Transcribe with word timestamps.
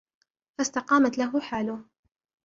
فَاسْتَقَامَتْ 0.57 1.17
لَهُ 1.17 1.39
حَالُهُ 1.41 1.85